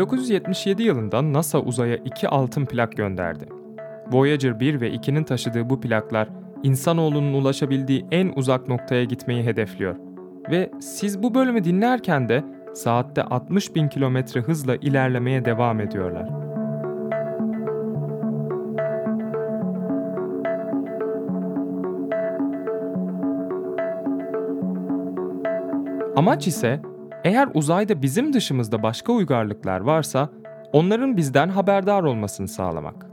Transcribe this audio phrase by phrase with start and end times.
[0.00, 3.48] 1977 yılında NASA uzaya iki altın plak gönderdi.
[4.12, 6.28] Voyager 1 ve 2'nin taşıdığı bu plaklar
[6.62, 9.96] insanoğlunun ulaşabildiği en uzak noktaya gitmeyi hedefliyor.
[10.50, 12.44] Ve siz bu bölümü dinlerken de
[12.74, 16.28] saatte 60 bin kilometre hızla ilerlemeye devam ediyorlar.
[26.16, 26.80] Amaç ise
[27.24, 30.28] eğer uzayda bizim dışımızda başka uygarlıklar varsa
[30.72, 33.06] onların bizden haberdar olmasını sağlamak.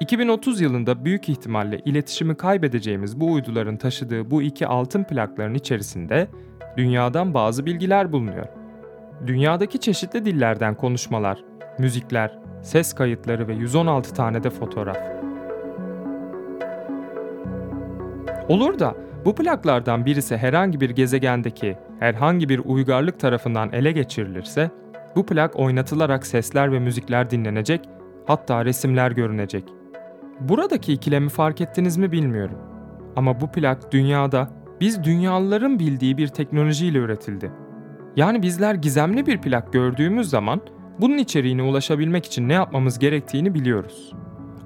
[0.00, 6.28] 2030 yılında büyük ihtimalle iletişimi kaybedeceğimiz bu uyduların taşıdığı bu iki altın plakların içerisinde
[6.76, 8.46] dünyadan bazı bilgiler bulunuyor.
[9.26, 11.44] Dünyadaki çeşitli dillerden konuşmalar,
[11.78, 14.98] müzikler, ses kayıtları ve 116 tane de fotoğraf.
[18.48, 18.94] Olur da
[19.24, 24.70] bu plaklardan birisi herhangi bir gezegendeki herhangi bir uygarlık tarafından ele geçirilirse,
[25.16, 27.88] bu plak oynatılarak sesler ve müzikler dinlenecek,
[28.26, 29.64] hatta resimler görünecek.
[30.40, 32.58] Buradaki ikilemi fark ettiniz mi bilmiyorum.
[33.16, 37.52] Ama bu plak dünyada biz dünyalıların bildiği bir teknolojiyle üretildi.
[38.16, 40.60] Yani bizler gizemli bir plak gördüğümüz zaman
[41.00, 44.12] bunun içeriğine ulaşabilmek için ne yapmamız gerektiğini biliyoruz.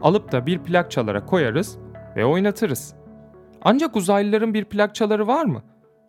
[0.03, 1.78] Alıp da bir plak çalarak koyarız
[2.17, 2.94] ve oynatırız.
[3.62, 5.62] Ancak uzaylıların bir plakçaları var mı?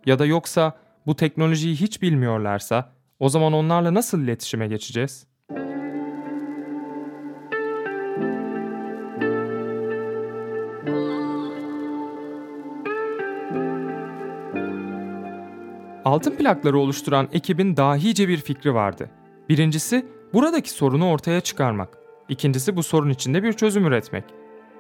[0.06, 0.74] Ya da yoksa
[1.06, 5.28] bu teknolojiyi hiç bilmiyorlarsa o zaman onlarla nasıl iletişime geçeceğiz?
[16.06, 19.10] Altın plakları oluşturan ekibin dahice bir fikri vardı.
[19.50, 21.98] Birincisi buradaki sorunu ortaya çıkarmak.
[22.30, 24.24] İkincisi bu sorun içinde bir çözüm üretmek.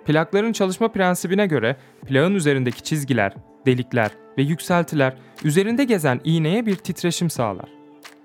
[0.05, 1.77] Plakların çalışma prensibine göre
[2.07, 3.33] plağın üzerindeki çizgiler,
[3.65, 7.69] delikler ve yükseltiler üzerinde gezen iğneye bir titreşim sağlar.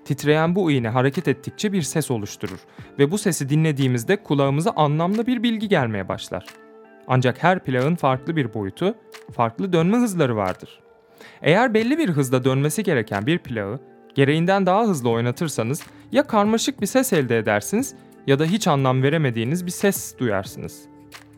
[0.05, 2.59] Titreyen bu iğne hareket ettikçe bir ses oluşturur
[2.99, 6.45] ve bu sesi dinlediğimizde kulağımıza anlamlı bir bilgi gelmeye başlar.
[7.07, 8.95] Ancak her plağın farklı bir boyutu,
[9.31, 10.79] farklı dönme hızları vardır.
[11.41, 13.79] Eğer belli bir hızda dönmesi gereken bir plağı
[14.15, 15.81] gereğinden daha hızlı oynatırsanız
[16.11, 17.95] ya karmaşık bir ses elde edersiniz
[18.27, 20.81] ya da hiç anlam veremediğiniz bir ses duyarsınız.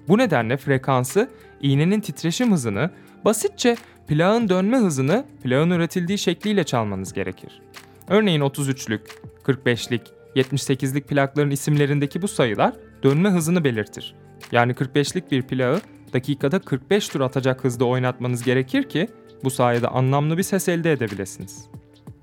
[0.07, 1.29] Bu nedenle frekansı,
[1.61, 2.89] iğnenin titreşim hızını,
[3.25, 3.75] basitçe
[4.09, 7.61] plağın dönme hızını plağın üretildiği şekliyle çalmanız gerekir.
[8.07, 8.99] Örneğin 33'lük,
[9.43, 10.01] 45'lik,
[10.35, 14.15] 78'lik plakların isimlerindeki bu sayılar dönme hızını belirtir.
[14.51, 15.81] Yani 45'lik bir plağı
[16.13, 19.07] dakikada 45 tur atacak hızda oynatmanız gerekir ki
[19.43, 21.65] bu sayede anlamlı bir ses elde edebilirsiniz.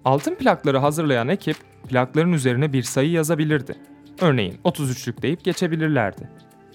[0.05, 1.57] Altın plakları hazırlayan ekip
[1.89, 3.75] plakların üzerine bir sayı yazabilirdi.
[4.21, 6.31] Örneğin 33'lük deyip geçebilirlerdi.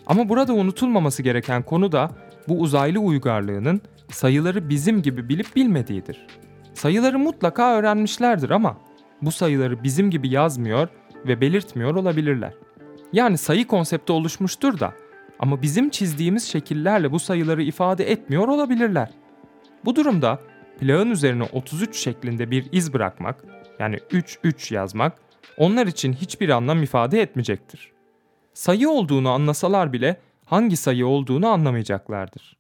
[0.06, 2.12] Ama burada unutulmaması gereken konu da
[2.48, 6.28] bu uzaylı uygarlığının sayıları bizim gibi bilip bilmediğidir.
[6.74, 8.78] Sayıları mutlaka öğrenmişlerdir ama
[9.22, 10.88] bu sayıları bizim gibi yazmıyor
[11.28, 12.54] ve belirtmiyor olabilirler.
[13.14, 14.94] Yani sayı konsepti oluşmuştur da
[15.40, 19.10] ama bizim çizdiğimiz şekillerle bu sayıları ifade etmiyor olabilirler.
[19.86, 20.40] Bu durumda
[20.80, 23.46] plağın üzerine 33 şeklinde bir iz bırakmak,
[23.80, 25.14] yani 3-3 yazmak,
[25.58, 27.92] onlar için hiçbir anlam ifade etmeyecektir.
[28.54, 30.18] Sayı olduğunu anlasalar bile
[30.52, 32.58] hangi sayı olduğunu anlamayacaklardır.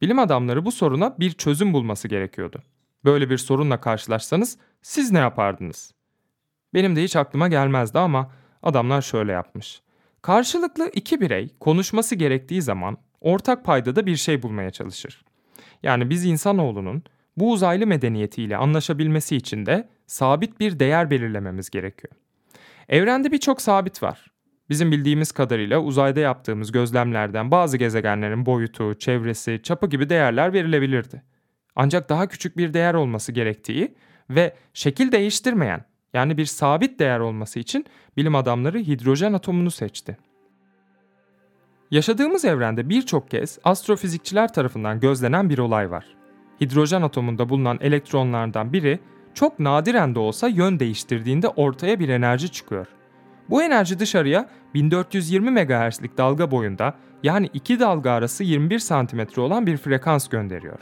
[0.00, 2.62] Bilim adamları bu soruna bir çözüm bulması gerekiyordu.
[3.04, 5.94] Böyle bir sorunla karşılaşsanız siz ne yapardınız?
[6.74, 8.32] Benim de hiç aklıma gelmezdi ama
[8.62, 9.82] adamlar şöyle yapmış.
[10.22, 15.24] Karşılıklı iki birey konuşması gerektiği zaman ortak paydada bir şey bulmaya çalışır.
[15.82, 17.02] Yani biz insanoğlunun
[17.36, 22.14] bu uzaylı medeniyetiyle anlaşabilmesi için de sabit bir değer belirlememiz gerekiyor.
[22.88, 24.29] Evrende birçok sabit var.
[24.70, 31.22] Bizim bildiğimiz kadarıyla uzayda yaptığımız gözlemlerden bazı gezegenlerin boyutu, çevresi, çapı gibi değerler verilebilirdi.
[31.76, 33.94] Ancak daha küçük bir değer olması gerektiği
[34.30, 35.84] ve şekil değiştirmeyen
[36.14, 37.86] yani bir sabit değer olması için
[38.16, 40.16] bilim adamları hidrojen atomunu seçti.
[41.90, 46.04] Yaşadığımız evrende birçok kez astrofizikçiler tarafından gözlenen bir olay var.
[46.60, 48.98] Hidrojen atomunda bulunan elektronlardan biri
[49.34, 52.86] çok nadiren de olsa yön değiştirdiğinde ortaya bir enerji çıkıyor.
[53.50, 59.76] Bu enerji dışarıya 1420 MHz'lik dalga boyunda yani iki dalga arası 21 cm olan bir
[59.76, 60.78] frekans gönderiyor.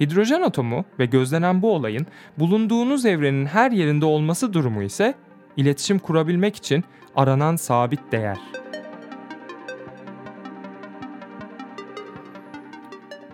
[0.00, 2.06] Hidrojen atomu ve gözlenen bu olayın
[2.38, 5.14] bulunduğunuz evrenin her yerinde olması durumu ise
[5.56, 6.84] iletişim kurabilmek için
[7.16, 8.38] aranan sabit değer.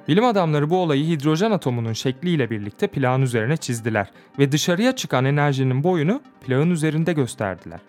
[0.08, 5.84] Bilim adamları bu olayı hidrojen atomunun şekliyle birlikte plağın üzerine çizdiler ve dışarıya çıkan enerjinin
[5.84, 7.80] boyunu plağın üzerinde gösterdiler.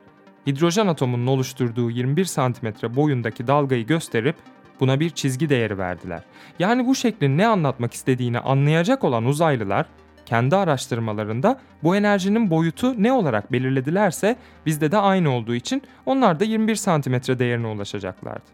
[0.48, 4.36] Hidrojen atomunun oluşturduğu 21 cm boyundaki dalgayı gösterip
[4.80, 6.24] buna bir çizgi değeri verdiler.
[6.60, 9.86] Yani bu şeklin ne anlatmak istediğini anlayacak olan uzaylılar
[10.26, 14.36] kendi araştırmalarında bu enerjinin boyutu ne olarak belirledilerse
[14.66, 18.46] bizde de aynı olduğu için onlar da 21 santimetre değerine ulaşacaklardı.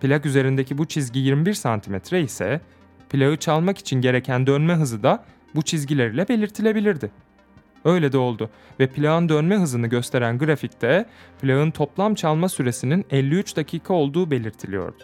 [0.00, 2.60] Plak üzerindeki bu çizgi 21 santimetre ise
[3.10, 5.24] plağı çalmak için gereken dönme hızı da
[5.54, 7.10] bu çizgilerle belirtilebilirdi.
[7.84, 8.50] Öyle de oldu
[8.80, 11.06] ve plağın dönme hızını gösteren grafikte
[11.42, 15.02] plağın toplam çalma süresinin 53 dakika olduğu belirtiliyordu.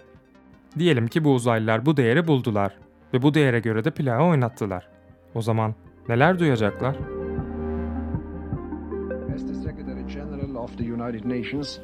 [0.78, 2.74] Diyelim ki bu uzaylılar bu değeri buldular
[3.14, 4.88] ve bu değere göre de plağı oynattılar.
[5.34, 5.74] O zaman
[6.08, 6.96] neler duyacaklar?
[9.34, 11.78] As the Secretary General of the United Nations,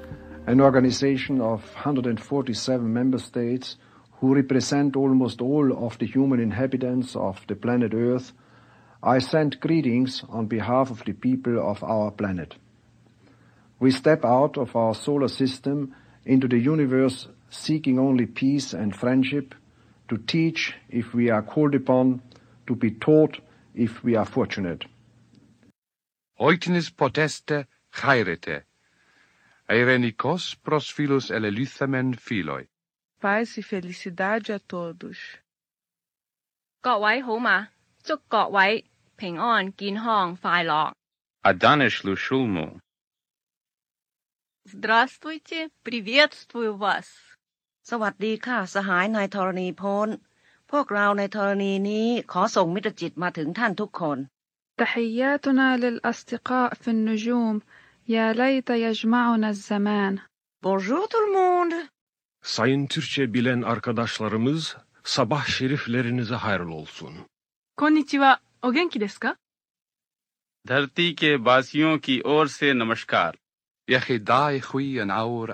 [0.46, 3.76] an organization of 147 member states
[4.20, 8.32] who represent almost all of the human inhabitants of the planet Earth,
[9.01, 12.55] I send greetings on behalf of the people of our planet.
[13.79, 15.93] We step out of our solar system
[16.25, 19.55] into the universe seeking only peace and friendship,
[20.09, 22.21] to teach if we are called upon,
[22.65, 23.39] to be taught
[23.73, 24.85] if we are fortunate.
[26.39, 28.63] Oitinis poteste chairete,
[29.69, 32.67] eirenikos pros filus eleluthamen filoi.
[33.19, 35.17] Paz e felicidade a todos.
[36.81, 37.69] 各位好嘛，
[38.03, 38.85] 祝各位
[39.21, 40.93] 平安、健康、快樂。
[41.43, 42.79] Adanishlu Shulmu.
[44.65, 47.37] Здравствуйте, приветствую вас.
[47.91, 50.09] สวัสดีค่ะ สหายนายธรณีพล
[50.71, 54.17] พวกเราในธรณีนี้ขอส่งมิตรจิตมาถึงท่านทุกคน
[54.83, 57.55] تحياتنا للأصدقاء في النجوم
[58.15, 60.13] يا ليت يجمعنا الزمان
[60.65, 61.77] Bonjour tout le monde
[62.43, 67.13] Sayın Türkçe bilen arkadaşlarımız sabah şeriflerinize hayırlı olsun.
[67.77, 68.41] こんにちは。
[68.61, 69.37] お元気ですか
[70.67, 73.37] धरती के वासियों की ओर से नमस्कार
[73.87, 75.53] Yechidai chui an aur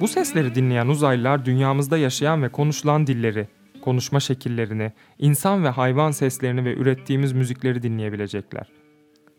[0.00, 3.48] Bu sesleri dinleyen uzaylılar dünyamızda yaşayan ve konuşulan dilleri,
[3.82, 8.66] konuşma şekillerini, insan ve hayvan seslerini ve ürettiğimiz müzikleri dinleyebilecekler.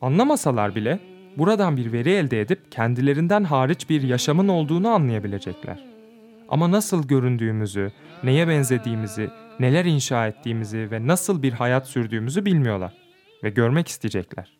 [0.01, 0.99] Anlamasalar bile
[1.37, 5.85] buradan bir veri elde edip kendilerinden hariç bir yaşamın olduğunu anlayabilecekler.
[6.49, 7.91] Ama nasıl göründüğümüzü,
[8.23, 9.29] neye benzediğimizi,
[9.59, 12.93] neler inşa ettiğimizi ve nasıl bir hayat sürdüğümüzü bilmiyorlar
[13.43, 14.57] ve görmek isteyecekler.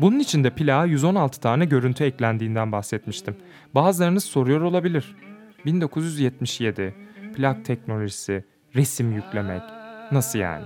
[0.00, 3.36] Bunun için de plağa 116 tane görüntü eklendiğinden bahsetmiştim.
[3.74, 5.16] Bazılarınız soruyor olabilir.
[5.64, 6.94] 1977,
[7.36, 9.62] plak teknolojisi, resim yüklemek,
[10.12, 10.64] nasıl yani?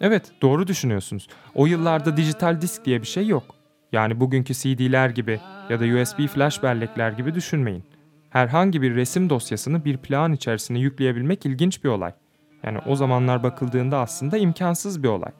[0.00, 1.28] Evet, doğru düşünüyorsunuz.
[1.54, 3.54] O yıllarda dijital disk diye bir şey yok.
[3.92, 7.84] Yani bugünkü CD'ler gibi ya da USB flash bellekler gibi düşünmeyin.
[8.30, 12.12] Herhangi bir resim dosyasını bir plağın içerisine yükleyebilmek ilginç bir olay.
[12.62, 15.32] Yani o zamanlar bakıldığında aslında imkansız bir olay.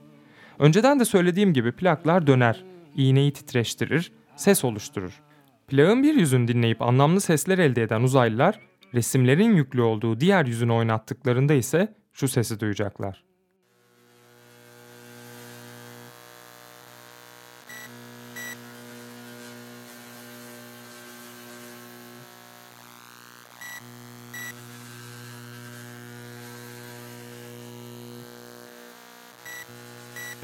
[0.59, 2.65] Önceden de söylediğim gibi plaklar döner,
[2.97, 5.23] iğneyi titreştirir, ses oluşturur.
[5.69, 8.61] Plağın bir yüzünü dinleyip anlamlı sesler elde eden uzaylılar,
[8.95, 13.25] resimlerin yüklü olduğu diğer yüzünü oynattıklarında ise şu sesi duyacaklar.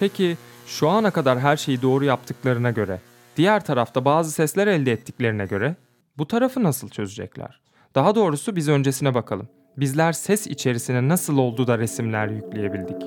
[0.00, 0.36] Peki
[0.66, 3.00] şu ana kadar her şeyi doğru yaptıklarına göre,
[3.36, 5.76] diğer tarafta bazı sesler elde ettiklerine göre
[6.18, 7.60] bu tarafı nasıl çözecekler?
[7.94, 9.48] Daha doğrusu biz öncesine bakalım.
[9.76, 13.02] Bizler ses içerisine nasıl oldu da resimler yükleyebildik?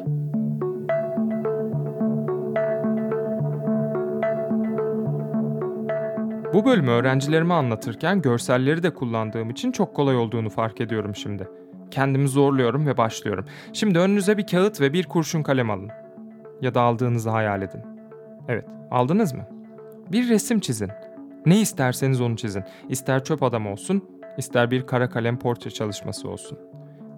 [6.53, 11.47] Bu bölümü öğrencilerime anlatırken görselleri de kullandığım için çok kolay olduğunu fark ediyorum şimdi.
[11.91, 13.45] Kendimi zorluyorum ve başlıyorum.
[13.73, 15.89] Şimdi önünüze bir kağıt ve bir kurşun kalem alın.
[16.61, 17.81] Ya da aldığınızı hayal edin.
[18.47, 19.52] Evet, aldınız mı?
[20.11, 20.89] Bir resim çizin.
[21.45, 22.63] Ne isterseniz onu çizin.
[22.89, 26.59] İster çöp adam olsun, ister bir kara kalem portre çalışması olsun.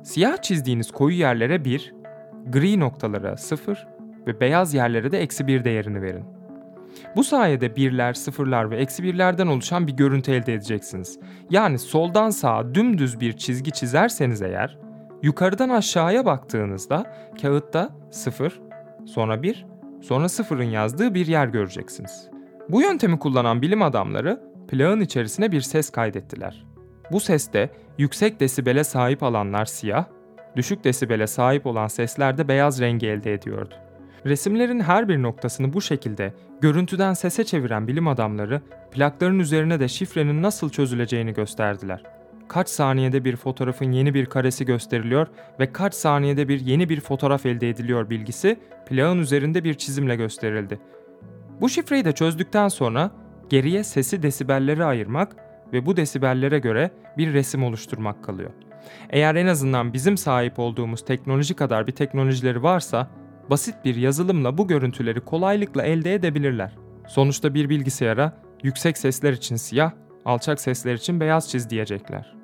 [0.04, 1.94] Siyah çizdiğiniz koyu yerlere 1,
[2.46, 3.88] gri noktalara 0
[4.27, 6.25] ve beyaz yerlere de eksi 1 değerini verin.
[7.15, 11.20] Bu sayede birler, sıfırlar ve eksi birlerden oluşan bir görüntü elde edeceksiniz.
[11.50, 14.77] Yani soldan sağa dümdüz bir çizgi çizerseniz eğer,
[15.24, 18.62] yukarıdan aşağıya baktığınızda kağıtta 0,
[19.06, 19.65] sonra 1,
[20.01, 22.35] sonra 0'ın yazdığı bir yer göreceksiniz.
[22.69, 26.65] Bu yöntemi kullanan bilim adamları plağın içerisine bir ses kaydettiler.
[27.12, 30.05] Bu seste yüksek desibele sahip alanlar siyah,
[30.55, 33.75] düşük desibele sahip olan sesler de beyaz rengi elde ediyordu.
[34.25, 40.41] Resimlerin her bir noktasını bu şekilde görüntüden sese çeviren bilim adamları plakların üzerine de şifrenin
[40.41, 42.03] nasıl çözüleceğini gösterdiler.
[42.48, 45.27] Kaç saniyede bir fotoğrafın yeni bir karesi gösteriliyor
[45.60, 50.79] ve kaç saniyede bir yeni bir fotoğraf elde ediliyor bilgisi plağın üzerinde bir çizimle gösterildi.
[51.62, 53.12] Bu şifreyi de çözdükten sonra
[53.50, 55.36] geriye sesi desibellere ayırmak
[55.74, 58.52] ve bu desibellere göre bir resim oluşturmak kalıyor.
[59.10, 63.08] Eğer en azından bizim sahip olduğumuz teknoloji kadar bir teknolojileri varsa
[63.50, 66.76] basit bir yazılımla bu görüntüleri kolaylıkla elde edebilirler.
[67.08, 69.92] Sonuçta bir bilgisayara yüksek sesler için siyah,
[70.26, 72.36] alçak sesler için beyaz çiz diyecekler.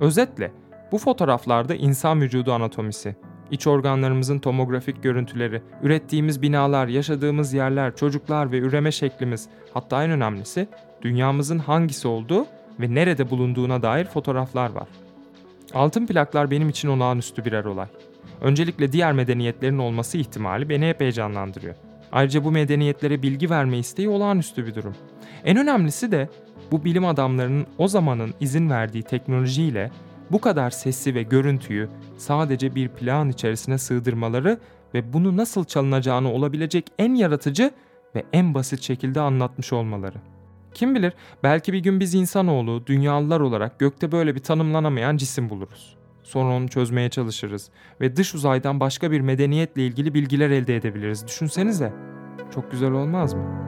[0.00, 0.52] Özetle
[0.92, 3.16] bu fotoğraflarda insan vücudu anatomisi,
[3.50, 10.68] iç organlarımızın tomografik görüntüleri, ürettiğimiz binalar, yaşadığımız yerler, çocuklar ve üreme şeklimiz, hatta en önemlisi
[11.02, 12.46] dünyamızın hangisi olduğu
[12.80, 14.88] ve nerede bulunduğuna dair fotoğraflar var.
[15.74, 17.86] Altın plaklar benim için olağanüstü birer olay.
[18.40, 21.74] Öncelikle diğer medeniyetlerin olması ihtimali beni hep heyecanlandırıyor.
[22.12, 24.94] Ayrıca bu medeniyetlere bilgi verme isteği olağanüstü bir durum.
[25.44, 26.28] En önemlisi de
[26.70, 29.90] bu bilim adamlarının o zamanın izin verdiği teknolojiyle
[30.32, 34.58] bu kadar sesi ve görüntüyü sadece bir plan içerisine sığdırmaları
[34.94, 37.70] ve bunu nasıl çalınacağını olabilecek en yaratıcı
[38.14, 40.16] ve en basit şekilde anlatmış olmaları.
[40.74, 45.96] Kim bilir belki bir gün biz insanoğlu, dünyalılar olarak gökte böyle bir tanımlanamayan cisim buluruz.
[46.22, 51.26] Sonra onu çözmeye çalışırız ve dış uzaydan başka bir medeniyetle ilgili bilgiler elde edebiliriz.
[51.26, 51.92] Düşünsenize.
[52.54, 53.65] Çok güzel olmaz mı?